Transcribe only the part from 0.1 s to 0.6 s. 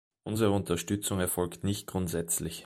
Unsere